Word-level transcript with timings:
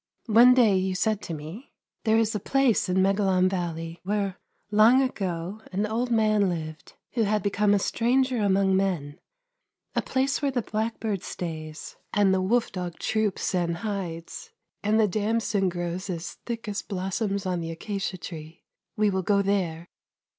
One 0.25 0.55
day 0.55 0.75
you 0.77 0.95
said 0.95 1.21
to 1.21 1.33
me,' 1.35 1.73
There 2.05 2.17
is 2.17 2.33
a 2.33 2.39
place 2.39 2.89
in 2.89 3.03
Megalon 3.03 3.47
Valley 3.47 3.99
where, 4.03 4.39
long 4.71 4.99
ago, 4.99 5.61
an 5.71 5.85
old 5.85 6.09
man 6.09 6.49
lived, 6.49 6.93
who 7.11 7.21
had 7.21 7.43
become 7.43 7.75
a 7.75 7.77
stranger 7.77 8.37
among 8.39 8.75
men— 8.75 9.19
a 9.95 10.01
place 10.01 10.41
where 10.41 10.49
the 10.49 10.63
blackbird 10.63 11.21
stays, 11.21 11.97
and 12.15 12.33
the 12.33 12.41
wolf 12.41 12.71
dog 12.71 12.97
troops 12.97 13.53
and 13.53 13.77
hides, 13.77 14.49
and 14.81 14.99
the 14.99 15.07
damson 15.07 15.69
grows 15.69 16.09
as 16.09 16.33
thick 16.47 16.67
as 16.67 16.81
blossoms 16.81 17.45
on 17.45 17.61
the 17.61 17.69
acacia 17.69 18.17
tree; 18.17 18.63
we 18.97 19.11
will 19.11 19.21
go 19.21 19.43
there.' 19.43 19.87